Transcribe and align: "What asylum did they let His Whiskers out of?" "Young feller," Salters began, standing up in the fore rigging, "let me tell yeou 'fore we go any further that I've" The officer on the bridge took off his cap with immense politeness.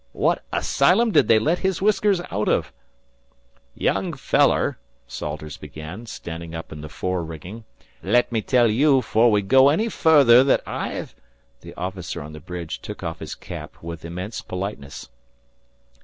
"What 0.13 0.43
asylum 0.51 1.11
did 1.11 1.27
they 1.27 1.37
let 1.37 1.59
His 1.59 1.79
Whiskers 1.79 2.21
out 2.31 2.49
of?" 2.49 2.73
"Young 3.75 4.13
feller," 4.13 4.79
Salters 5.05 5.57
began, 5.57 6.07
standing 6.07 6.55
up 6.55 6.71
in 6.71 6.81
the 6.81 6.89
fore 6.89 7.23
rigging, 7.23 7.65
"let 8.01 8.31
me 8.31 8.41
tell 8.41 8.67
yeou 8.67 9.03
'fore 9.03 9.29
we 9.31 9.43
go 9.43 9.69
any 9.69 9.89
further 9.89 10.43
that 10.43 10.63
I've" 10.65 11.13
The 11.61 11.75
officer 11.75 12.19
on 12.19 12.33
the 12.33 12.39
bridge 12.39 12.81
took 12.81 13.03
off 13.03 13.19
his 13.19 13.35
cap 13.35 13.75
with 13.83 14.03
immense 14.03 14.41
politeness. 14.41 15.07